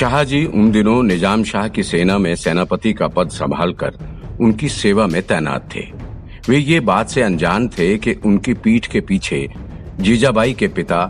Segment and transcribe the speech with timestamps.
[0.00, 3.96] शाहजी उन दिनों निज़ाम शाह की सेना में सेनापति का पद संभालकर
[4.40, 5.80] उनकी सेवा में तैनात थे।
[6.48, 9.46] वे ये बात से अनजान थे कि उनकी पीठ के पीछे
[10.00, 11.02] जीजाबाई के पिता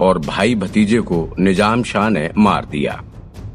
[0.00, 3.02] और भाई भतीजे को निज़ाम शाह ने मार दिया।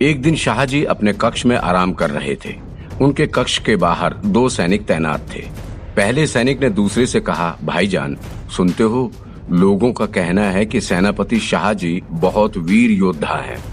[0.01, 2.55] एक दिन शाहजी अपने कक्ष में आराम कर रहे थे।
[3.01, 5.47] उनके कक्ष के बाहर दो सैनिक तैनात थे।
[5.95, 8.17] पहले सैनिक ने दूसरे से कहा, भाईजान,
[8.57, 9.11] सुनते हो?
[9.51, 13.70] लोगों का कहना है कि सेनापति शाहजी बहुत वीर योद्धा हैं।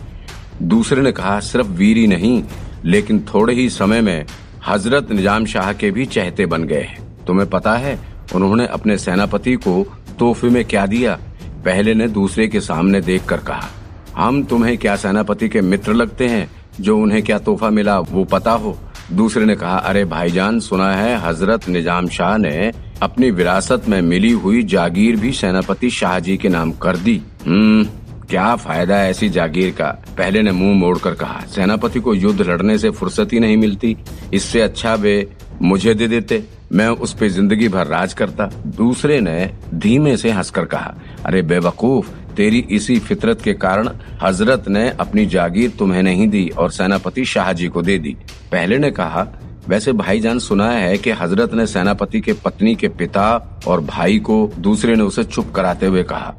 [0.62, 2.42] दूसरे ने कहा, सिर्फ़ वीर ही नहीं,
[2.84, 4.26] लेकिन थोड़े ही समय में
[4.68, 7.98] हज़रत निज़ाम शाह के भी चहते बन गए हैं। तुम्हें पता है,
[8.34, 9.82] उन्होंने अपने सेनापति को
[10.18, 11.18] तोहफे में क्या दिया?
[11.64, 13.68] पहले ने दूसरे के सामने देखकर कहा,
[14.16, 16.50] हम तुम्हें क्या सेनापति के मित्र लगते हैं,
[16.80, 18.76] जो उन्हें क्या तोहफा मिला वो पता हो?
[19.12, 22.72] दूसरे ने कहा, अरे भाईजान, सुना है हज़रत निज़ाम शाह ने
[23.02, 27.86] अपनी विरासत में मिली हुई जागीर भी सेनापति शाहजी के नाम कर दी। हम्म
[28.30, 29.86] क्या फ़ायदा ऐसी जागीर का?
[30.18, 33.96] पहले ने मुँह मोड़कर कहा, सेनापति को युद्ध लड़ने से फुर्सत ही नहीं मिलती।
[34.34, 35.30] इससे अच्छा वे
[35.62, 40.64] मुझे दे देते। मैं उस पे ज़िंदगी भर राज करता। दूसरे ने धीमे से हंसकर
[40.64, 40.94] कहा,
[41.26, 43.88] अरे बेवकूफ़, तेरी इसी फितरत के कारण
[44.22, 48.16] हज़रत ने अपनी जागीर तुम्हें नहीं दी और सेनापति शाहजी को दे दी।
[48.52, 49.26] पहले ने कहा,
[49.68, 54.50] वैसे भाईजान सुना है कि हज़रत ने सेनापति के पत्नी के पिता और भाई को
[54.58, 56.34] दूसरे ने उसे चुप कराते हुए कहा।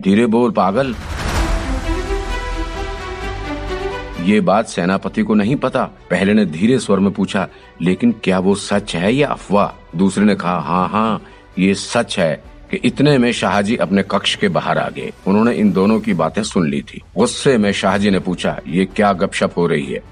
[0.00, 0.94] धीरे बोल, पागल।
[4.24, 7.46] ये बात सेनापति को नहीं पता। पहले ने धीरे स्वर में पूछा,
[7.82, 9.98] लेकिन क्या वो सच है या अफवाह?
[9.98, 11.22] दूसरे ने कहा हाँ हाँ
[11.58, 12.32] ये सच है
[12.70, 16.42] कि इतने में शाहजी अपने कक्ष के बाहर आ गए। उन्होंने इन दोनों की बातें
[16.42, 20.02] सुन ली थी। गुस्से में शाहजी ने पूछा, ये क्या गपशप हो रही है?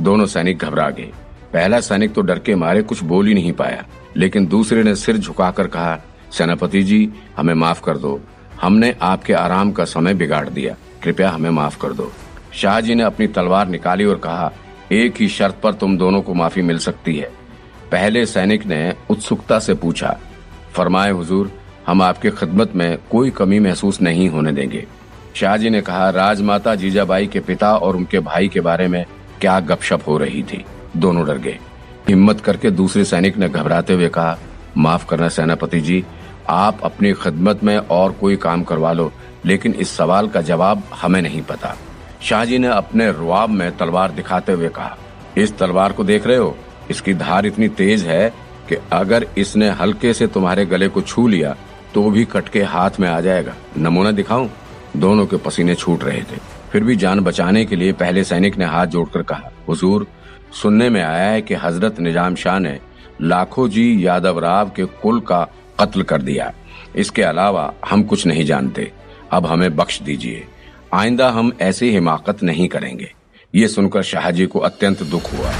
[0.00, 1.10] दोनों सैनिक घबरा गए।
[1.52, 3.84] पहला सैनिक तो डर के मारे कुछ बोल ही नहीं पाया,
[4.16, 5.98] लेकिन दूसरे ने सिर झुकाकर कहा,
[6.32, 8.20] सेनापति जी, हमें माफ़ कर दो।
[8.62, 12.12] हमने आपके आराम का समय बिगाड़ दिया। कृपया हमें माफ़ कर दो।
[12.52, 14.52] शाहजी ने अपनी तलवार निकाली और कहा,
[14.92, 17.30] एक ही शर्त पर तुम दोनों को माफ़ी मिल सकती है।
[17.92, 20.18] पहले सैनिक ने उत्सुकता से पूछा,
[20.72, 21.52] फरमाए, हुजूर,
[21.86, 24.86] हम आपके खिदमत में कोई कमी महसूस नहीं होने देंगे।
[25.34, 29.04] शाहजी ने कहा, राजमाता जीजाबाई के पिता और उनके भाई के बारे में
[29.40, 30.64] क्या गपशप हो रही थी?
[30.96, 31.58] दोनों डर गए।
[32.08, 34.38] हिम्मत करके दूसरे सैनिक ने घबराते हुए कहा,
[34.76, 36.04] माफ़ करना, सेनापति जी
[36.50, 39.10] आप अपनी खिदमत में और कोई काम करवा लो,
[39.44, 41.74] लेकिन इस सवाल का जवाब हमें नहीं पता।
[42.22, 44.96] शाहजी ने अपने रुआब में तलवार दिखाते हुए कहा,
[45.38, 46.56] इस तलवार को देख रहे हो?
[46.90, 48.28] इसकी धार इतनी तेज है
[48.68, 51.56] कि अगर इसने हल्के से तुम्हारे गले को छू लिया
[51.94, 54.50] तो भी कटके हाथ में आ जाएगा। नमूना दिखाऊँ?
[54.96, 56.38] दोनों के पसीने छूट रहे थे।
[56.72, 60.06] फिर भी जान बचाने के लिए पहले सैनिक ने हाथ जोड़कर कहा, हुजूर,
[60.52, 62.78] सुनने में आया है कि हज़रत निज़ाम शाह ने
[63.22, 65.46] लाखों जी यादव राव के कुल का
[65.80, 66.52] कत्ल कर दिया।
[66.96, 68.90] इसके अलावा हम कुछ नहीं जानते।
[69.32, 70.44] अब हमें बख्श दीजिए।
[70.94, 73.12] आइंदा हम ऐसी हिमाकत नहीं करेंगे।
[73.54, 75.52] ये सुनकर शाहजी को अत्यंत दुख हुआ।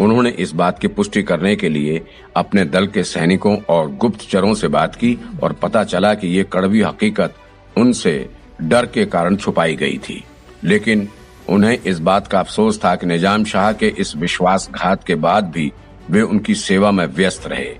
[0.00, 2.00] उन्होंने इस बात की पुष्टि करने के लिए
[2.36, 6.80] अपने दल के सैनिकों और गुप्तचरों से बात की और पता चला कि ये कड़वी
[6.82, 7.34] हकीकत
[7.76, 8.14] उनसे
[8.62, 10.22] डर के कारण छुपाई गई थी।
[10.64, 11.08] लेकिन
[11.48, 15.72] उन्हें इस बात का अफसोस था कि निज़ाम शाह के इस विश्वासघात के बाद भी
[16.10, 17.74] वे उनकी सेवा में व्यस्त रहे।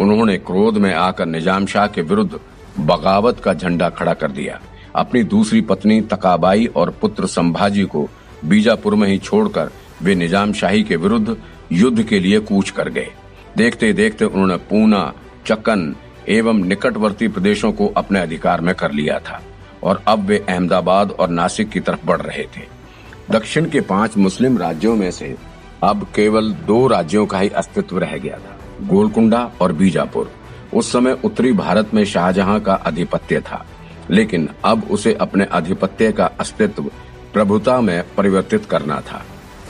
[0.00, 2.38] उन्होंने क्रोध में आकर निज़ाम शाह के विरुद्ध
[2.80, 4.60] बगावत का झंडा खड़ा कर दिया।
[4.96, 8.08] अपनी दूसरी पत्नी तकाबाई और पुत्र संभाजी को
[8.44, 9.70] बीजापुर में ही छोड़कर
[10.02, 11.36] वे निज़ाम शाही के विरुद्ध
[11.72, 13.08] युद्ध के लिए कूच कर गए।
[13.56, 15.12] देखते देखते उन्होंने पूना
[15.46, 15.94] चक्कन
[16.28, 19.40] एवं निकटवर्ती प्रदेशों को अपने अधिकार में कर लिया था
[19.82, 22.66] और अब वे अहमदाबाद और नासिक की तरफ़ बढ़ रहे थे।
[23.30, 25.34] दक्षिण के पाँच मुस्लिम राज्यों में से
[25.82, 30.30] अब केवल दो राज्यों का ही अस्तित्व रह गया था, गोलकुंडा और बीजापुर।
[30.74, 33.64] उस समय उत्तरी भारत में शाहजहां का अधिपत्य था,
[34.10, 36.90] लेकिन अब उसे अपने अधिपत्य का अस्तित्व
[37.32, 39.22] प्रभुता में परिवर्तित करना था।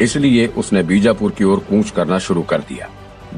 [0.02, 2.88] इसलिए उसने बीजापुर की ओर कूच करना शुरू कर दिया।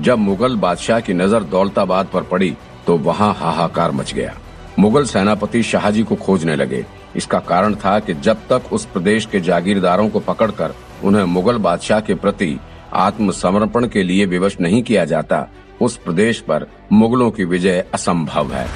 [0.01, 2.57] जब मुगल बादशाह की नज़र दौलताबाद पर पड़ी
[2.87, 4.35] तो वहाँ हाहाकार मच गया।
[4.79, 6.85] मुगल सेनापति शाहजी को खोजने लगे।
[7.17, 10.75] इसका कारण था कि जब तक उस प्रदेश के जागीरदारों को पकड़कर
[11.05, 12.57] उन्हें मुगल बादशाह के प्रति
[12.93, 15.47] आत्मसमर्पण के लिए विवश नहीं किया जाता।
[15.83, 18.69] उस प्रदेश पर मुगलों की विजय असंभव है।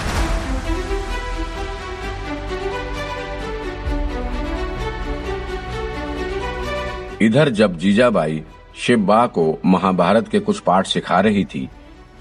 [7.22, 8.42] इधर जब जीजाबाई
[8.76, 11.68] शिवबा को महाभारत के कुछ पाठ सिखा रही थी,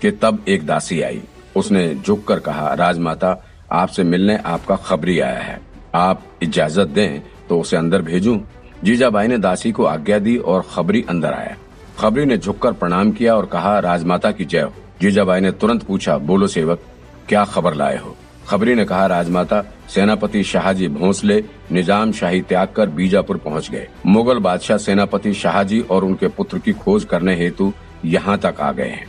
[0.02, 1.22] कि तब एक दासी आई।
[1.56, 3.38] उसने झुककर कहा, राजमाता,
[3.72, 5.60] आपसे मिलने आपका खबरी आया है।
[5.96, 8.38] आप इजाज़त दें तो उसे अंदर भेजूं।
[8.84, 11.56] जीजाबाई ने दासी को आज्ञा दी और खबरी अंदर आया।
[12.00, 16.18] खबरी ने झुककर प्रणाम किया और कहा, राजमाता की जय हो। जीजाबाई ने तुरंत पूछा,
[16.18, 16.80] बोलो सेवक,
[17.28, 18.16] क्या खबर लाए हो?
[18.48, 24.40] खबरी ने कहा, राजमाता, सेनापति शाहजी भोंसले निज़ाम शाही त्याग कर बीजापुर पहुँच गए। मुगल
[24.40, 27.74] बादशाह सेनापति शाहजी और उनके पुत्र की खोज करने हेतु
[28.06, 29.08] यहाँ तक आ गए हैं।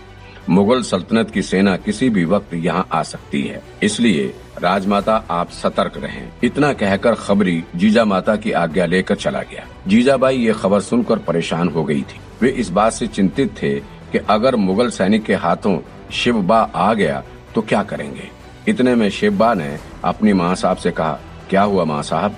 [0.49, 4.27] मुगल सल्तनत की सेना किसी भी वक्त यहाँ आ सकती है इसलिए
[4.63, 10.37] राजमाता आप सतर्क रहें। इतना कहकर खबरी जीजा माता की आज्ञा लेकर चला गया जीजाबाई
[10.37, 13.75] ये खबर सुनकर परेशान हो गई थी वे इस बात से चिंतित थे
[14.13, 15.79] कि अगर मुगल सैनिक के हाथों
[16.13, 17.23] शिवबा आ गया
[17.55, 18.31] तो क्या करेंगे
[18.69, 21.19] इतने में शिवबा ने अपनी माँ साहब से कहा,
[21.51, 22.37] क्या हुआ माँ साहब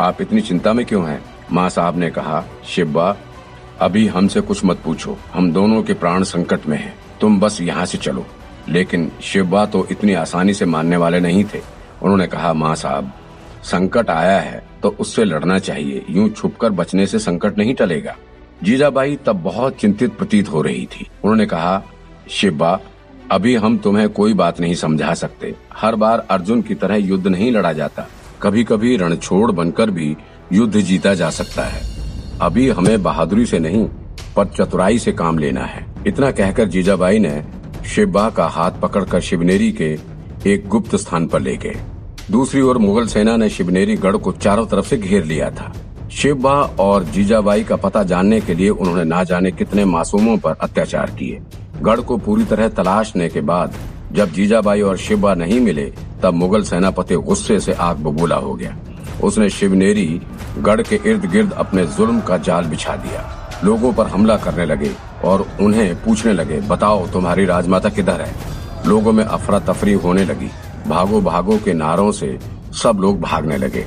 [0.00, 1.22] आप इतनी चिंता में क्यों हैं?
[1.52, 3.16] माँ साहब ने कहा, शिवबा,
[3.80, 7.86] अभी हमसे कुछ मत पूछो हम दोनों के प्राण संकट में हैं। तुम बस यहाँ
[7.86, 8.26] से चलो।
[8.68, 11.60] लेकिन शिवबा तो इतनी आसानी से मानने वाले नहीं थे।
[12.02, 13.12] उन्होंने कहा, माँ साहब,
[13.64, 18.16] संकट आया है तो उससे लड़ना चाहिए। यूँ छुपकर बचने से संकट नहीं टलेगा।
[18.62, 21.82] जीजाबाई तब बहुत चिंतित प्रतीत हो रही थी। उन्होंने कहा,
[22.30, 22.80] शिवबा,
[23.30, 27.52] अभी हम तुम्हें कोई बात नहीं समझा सकते। हर बार अर्जुन की तरह युद्ध नहीं
[27.52, 28.06] लड़ा जाता।
[28.42, 30.16] कभी कभी रणछोड़ बनकर भी
[30.52, 31.82] युद्ध जीता जा सकता है।
[32.40, 33.84] अभी हमें बहादुरी से नहीं,
[34.36, 37.44] पर चतुराई से काम लेना है। इतना कहकर जीजाबाई ने
[37.86, 39.98] शिवबा का हाथ पकड़कर शिवनेरी के
[40.46, 41.76] एक गुप्त स्थान पर ले गए।
[42.30, 45.72] दूसरी ओर मुगल सेना ने शिवनेरी गढ़ को चारों तरफ़ से घेर लिया था।
[46.10, 51.10] शिवबा और जीजाबाई का पता जानने के लिए उन्होंने ना जाने कितने मासूमों पर अत्याचार
[51.10, 51.40] किए।
[51.82, 53.74] गढ़ को पूरी तरह तलाशने के बाद
[54.12, 55.92] जब जीजाबाई और शिवबा नहीं मिले,
[56.22, 58.76] तब मुगल सेनापति गुस्से से आग बबूला हो गया।
[59.24, 60.20] उसने शिवनेरी
[60.58, 64.90] गढ़ के इर्द गिर्द अपने जुल्म का जाल बिछा दिया। लोगों पर हमला करने लगे।
[65.26, 68.34] और उन्हें पूछने लगे, बताओ, तुम्हारी राजमाता किधर है?
[68.86, 70.50] लोगों में अफरा तफरी होने लगी।
[70.88, 72.38] भागो भागो के नारों से
[72.72, 73.86] सब लोग भागने लगे।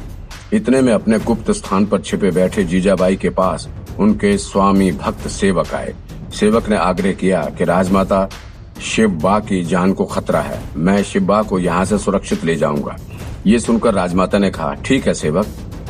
[0.53, 3.67] इतने में अपने गुप्त स्थान पर छिपे बैठे जीजाबाई के पास
[3.99, 5.95] उनके स्वामी भक्त सेवक आए।
[6.33, 8.29] सेवक ने आग्रह किया कि, राजमाता
[8.81, 12.55] शिव बा की जान को खतरा है। मैं शिव बा को यहाँ से सुरक्षित ले
[12.55, 12.95] जाऊँगा।
[13.47, 15.45] ये सुनकर राजमाता ने कहा, ठीक है, सेवक,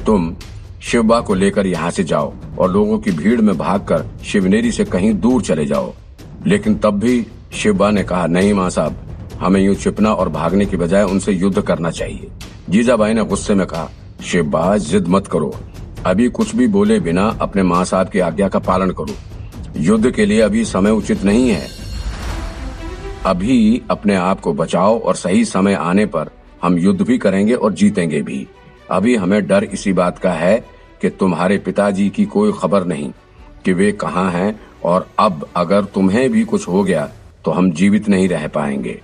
[0.06, 0.36] तुम
[0.82, 5.14] शिवबा को लेकर यहाँ से जाओ और लोगों की भीड़ में भागकर शिवनेरी से कहीं
[5.14, 5.94] दूर चले जाओ।
[6.48, 8.96] लेकिन तब भी शिवबा ने कहा, नहीं माँ साहब,
[9.40, 12.28] हमें यूँ छिपना और भागने की बजाय उनसे युद्ध करना चाहिए।
[12.70, 13.90] जीजाबाई ने गुस्से में कहा
[14.24, 15.56] शिवबा जिद मत करो।
[16.06, 19.16] अभी कुछ भी बोले बिना अपने माँ साहब की आज्ञा का पालन करो।
[19.78, 21.68] युद्ध के लिए अभी समय उचित नहीं है।
[23.26, 26.30] अभी अपने आप को बचाओ और सही समय आने पर
[26.64, 28.48] हम युद्ध भी करेंगे और जीतेंगे भी।
[28.92, 30.58] अभी हमें डर इसी बात का है
[31.02, 33.12] कि तुम्हारे पिताजी की कोई खबर नहीं
[33.66, 37.10] कि वे कहाँ हैं और अब अगर तुम्हें भी कुछ हो गया
[37.46, 39.00] तो हम जीवित नहीं रह पाएँगे।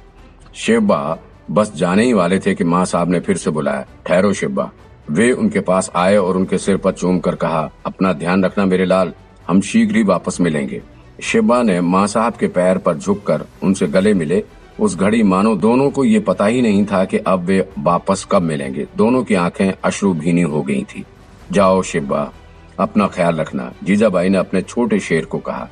[0.55, 1.17] शिवबा
[1.51, 4.69] बस जाने ही वाले थे कि माँ साहब ने फिर से बुलाया। ठहरो शिवबा
[5.09, 8.85] वे उनके पास आए और उनके सिर पर चूम कर कहा, अपना ध्यान रखना मेरे
[8.85, 9.13] लाल,
[9.47, 10.81] हम शीघ्र ही वापस मिलेंगे।
[11.23, 14.43] शिवबा ने माँ साहब के पैर पर झुककर उनसे गले मिले
[14.79, 18.41] उस घड़ी मानो दोनों को ये पता ही नहीं था कि अब वे वापस कब
[18.41, 21.05] मिलेंगे। दोनों की आँखें अश्रु भीनी हो गई थी।
[21.51, 22.31] जाओ शिवबा
[22.79, 25.67] अपना ख्याल रखना। जीजाबाई ने अपने छोटे शेर को कहा,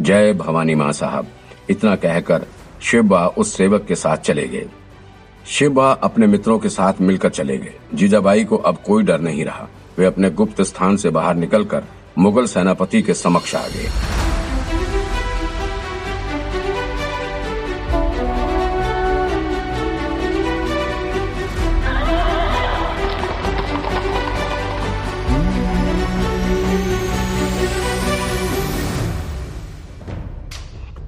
[0.00, 1.26] जय भवानी माँ साहब।
[1.70, 2.46] इतना कहकर
[2.82, 4.66] शिवबा उस सेवक के साथ चले गए।
[5.46, 9.68] शिवबा अपने मित्रों के साथ मिलकर चले गए। जीजाबाई को अब कोई डर नहीं रहा।
[9.98, 11.84] वे अपने गुप्त स्थान से बाहर निकलकर
[12.18, 14.25] मुगल सेनापति के समक्ष आ गए।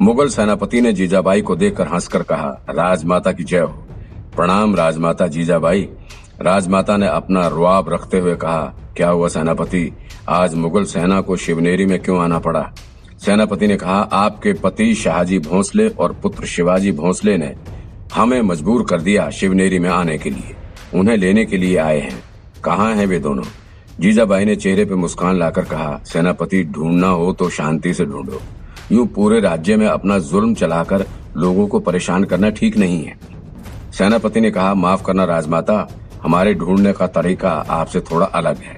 [0.03, 3.87] मुगल सेनापति ने जीजाबाई को देखकर हंसकर कहा, राजमाता की जय हो।
[4.37, 5.89] प्रणाम राजमाता जीजाबाई।
[6.43, 9.93] राजमाता ने अपना रुआब रखते हुए कहा, क्या हुआ सेनापति?
[10.29, 12.73] आज मुगल सेना को शिवनेरी में क्यों आना पड़ा?
[13.19, 17.57] सेनापति ने कहा, आपके पति शाहजी भोंसले और पुत्र शिवाजी भोंसले ने
[18.15, 20.57] हमें मजबूर कर दिया शिवनेरी में आने के लिए।
[20.95, 22.23] उन्हें लेने के लिए आए हैं।
[22.65, 23.45] कहाँ हैं वे दोनों?
[24.01, 28.43] जीजाबाई ने चेहरे पे मुस्कान लाकर कहा, सेनापति, ढूंढना हो तो शांति से ढूंढो।
[28.93, 31.05] यूँ पूरे राज्य में अपना जुल्म चलाकर
[31.37, 33.19] लोगों को परेशान करना ठीक नहीं है।
[33.93, 35.89] सेनापति ने कहा, माफ़ करना राजमाता,
[36.23, 38.77] हमारे ढूँढने का तरीका आपसे थोड़ा अलग है।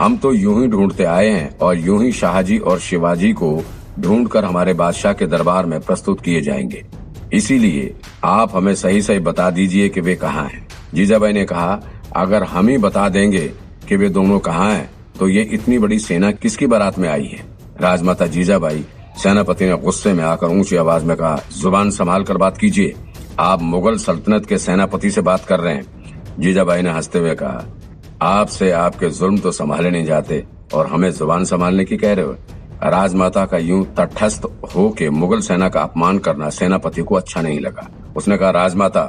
[0.00, 3.64] हम तो यूँ ही ढूंढते आए हैं और यूँ ही शाहजी और शिवाजी को
[4.00, 6.84] ढूंढकर हमारे बादशाह के दरबार में प्रस्तुत किए जाएँगे।
[7.32, 11.80] इसीलिए आप हमें सही सही बता दीजिए कि वे कहाँ हैं। जीजाबाई ने कहा,
[12.16, 13.46] अगर हम ही बता देंगे
[13.88, 17.44] कि वे दोनों कहाँ हैं तो ये इतनी बड़ी सेना किसकी बारात में आई है?
[17.80, 18.84] राजमाता जीजाबाई
[19.18, 22.94] सेनापति ने गुस्से में आकर ऊँची आवाज़ में कहा, ज़ुबान संभाल कर बात कीजिए।
[23.38, 27.64] आप मुगल सल्तनत के सेनापति से बात कर रहे हैं। जीजाबाई ने हँसते हुए कहा,
[28.22, 30.44] आपसे आपके जुल्म तो संभाले नहीं जाते
[30.74, 32.32] और हमें ज़ुबान संभालने की कह रहे हो।
[32.84, 34.44] राजमाता का यूँ तटस्थ
[34.74, 39.02] हो के मुगल सेना का अपमान करना सेनापति को अच्छा नहीं लगा। उसने कहा, राजमाता,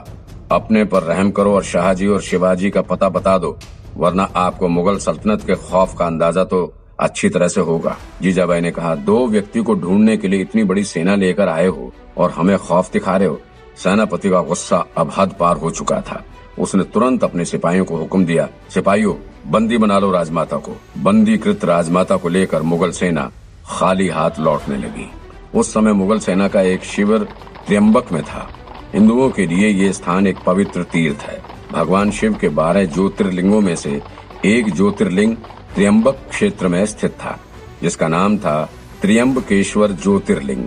[0.51, 3.57] अपने पर रहम करो और शाहजी और शिवाजी का पता बता दो,
[3.97, 6.65] वरना आपको मुगल सल्तनत के खौफ का अंदाज़ा तो
[6.99, 10.83] अच्छी तरह से होगा। जीजाबाई ने कहा, दो व्यक्ति को ढूँढने के लिए इतनी बड़ी
[10.83, 13.39] सेना लेकर आए हो और हमें खौफ दिखा रहे हो,
[13.77, 16.23] सेनापति का गुस्सा अब हद पार हो चुका था।
[16.59, 19.13] उसने तुरंत अपने सिपाहियों को हुक्म दिया, सिपाहियों,
[19.47, 23.31] बंदी बना लो राजमाता को। बंदीकृत राजमाता को लेकर मुगल सेना
[23.65, 25.09] खाली हाथ लौटने लगी।
[25.55, 27.23] उस समय मुगल सेना का एक शिविर
[27.67, 28.49] त्र्यंबक में था।
[28.93, 31.41] हिंदुओं के लिए ये स्थान एक पवित्र तीर्थ है।
[31.71, 34.01] भगवान शिव के बारह ज्योतिर्लिंगों में से
[34.45, 35.35] एक ज्योतिर्लिंग
[35.79, 37.39] त्र्यंबक क्षेत्र में स्थित था,
[37.81, 38.71] जिसका नाम था
[39.01, 40.65] त्र्यंबकेश्वर ज्योतिर्लिंग।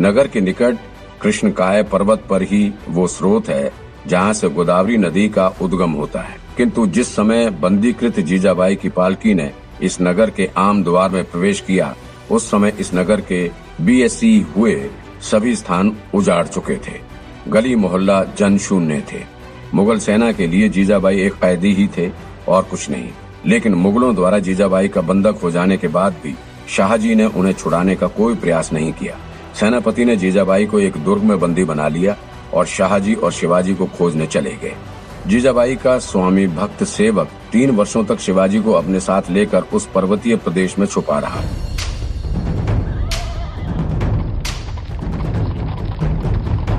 [0.00, 0.76] नगर के निकट
[1.22, 3.72] कृष्णकाय पर्वत पर ही वो स्रोत है,
[4.06, 9.34] जहाँ से गोदावरी नदी का उद्गम होता है। किंतु जिस समय बंदीकृत जीजाबाई की पालकी
[9.34, 11.96] ने इस नगर के आम द्वार में प्रवेश किया,
[12.30, 13.50] उस समय इस नगर के
[13.80, 17.00] बीएससी हुए सभी स्थान उजाड़ चुके थे।
[17.48, 19.24] गली मोहल्ला जन शून्य थे।
[19.74, 22.10] मुगल सेना के लिए जीजाबाई एक कैदी ही थे
[22.48, 23.08] और कुछ नहीं।
[23.48, 26.34] लेकिन मुगलों द्वारा जीजाबाई का बंधक हो जाने के बाद भी
[26.68, 29.16] शाहजी ने उन्हें छुड़ाने का कोई प्रयास नहीं किया।
[29.54, 32.16] सेनापति ने जीजाबाई को एक दुर्ग में बंदी बना लिया
[32.54, 34.74] और शाहजी और शिवाजी को खोजने चले गए।
[35.26, 40.36] जीजाबाई का स्वामी भक्त सेवक तीन वर्षों तक शिवाजी को अपने साथ लेकर उस पर्वतीय
[40.36, 41.42] प्रदेश में छुपा रहा।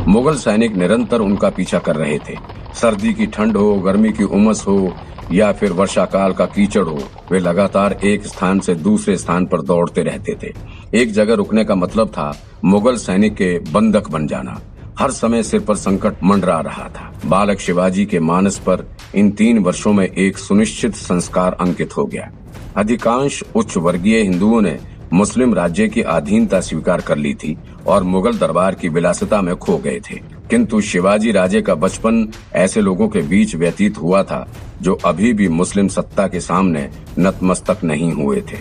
[0.07, 2.37] मुगल सैनिक निरंतर उनका पीछा कर रहे थे।
[2.73, 4.93] सर्दी की ठंड हो, गर्मी की उमस हो
[5.31, 9.61] या फिर वर्षा काल का कीचड़ हो, वे लगातार एक स्थान से दूसरे स्थान पर
[9.61, 10.53] दौड़ते रहते थे।
[11.01, 12.33] एक जगह रुकने का मतलब था
[12.65, 14.59] मुगल सैनिक के बंधक बन जाना।
[14.99, 19.59] हर समय सिर पर संकट मंडरा रहा था। बालक शिवाजी के मानस पर इन तीन
[19.59, 22.31] वर्षों में एक सुनिश्चित संस्कार अंकित हो गया।
[22.77, 24.77] अधिकांश उच्च वर्गीय हिंदुओं ने
[25.13, 27.57] मुस्लिम राज्य की अधीनता स्वीकार कर ली थी
[27.87, 32.81] और मुगल दरबार की विलासिता में खो गए थे। किंतु शिवाजी राजे का बचपन ऐसे
[32.81, 34.47] लोगों के बीच व्यतीत हुआ था,
[34.81, 36.89] जो अभी भी मुस्लिम सत्ता के सामने
[37.19, 38.57] नतमस्तक नहीं हुए थे।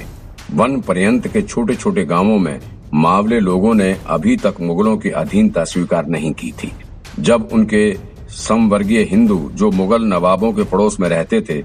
[0.55, 2.61] वन पर्यंत के छोटे छोटे गाँवों में
[2.95, 6.73] मावले लोगों ने अभी तक मुगलों की अधीनता स्वीकार नहीं की थी।
[7.19, 7.97] जब उनके
[8.31, 11.63] समवर्गीय हिंदू जो मुगल नवाबों के पड़ोस में रहते थे,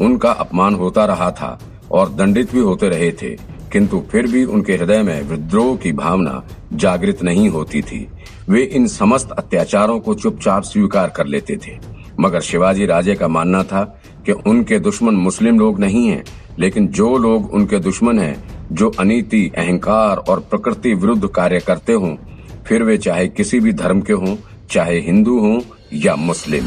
[0.00, 1.58] उनका अपमान होता रहा था
[1.90, 3.30] और दंडित भी होते रहे थे,
[3.72, 6.42] किंतु फिर भी उनके हृदय में विद्रोह की भावना
[6.72, 8.06] जागृत नहीं होती थी।
[8.48, 11.78] वे इन समस्त अत्याचारों को चुपचाप स्वीकार कर लेते थे।
[12.20, 13.82] मगर शिवाजी राजे का मानना था
[14.26, 16.22] कि उनके दुश्मन मुस्लिम लोग नहीं हैं,
[16.58, 22.14] लेकिन जो लोग उनके दुश्मन हैं, जो अनीति अहंकार और प्रकृति विरुद्ध कार्य करते हों
[22.66, 24.36] फिर वे चाहे किसी भी धर्म के हों
[24.70, 25.60] चाहे हिंदू हों
[25.94, 26.64] या मुस्लिम।